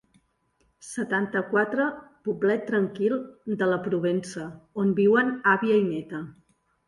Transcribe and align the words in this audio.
Setanta-quatre 0.85 1.85
poblet 2.29 2.63
tranquil 2.71 3.13
de 3.61 3.69
la 3.73 3.79
Provença 3.89 4.45
on 4.85 4.95
viuen 5.03 5.31
àvia 5.55 5.77
i 5.85 5.85
néta. 5.93 6.23